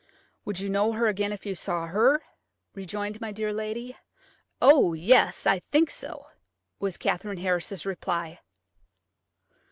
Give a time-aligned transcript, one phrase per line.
[0.45, 2.23] "Would you know her again if you saw her?"
[2.73, 3.95] rejoined my dear lady.
[4.59, 6.25] "Oh, yes; I think so,"
[6.79, 8.39] was Katherine Harris's reply.